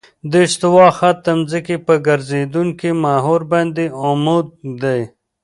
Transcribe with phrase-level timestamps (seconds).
[0.31, 4.47] د استوا خط د ځمکې په ګرځېدونکي محور باندې عمود
[4.81, 5.01] دی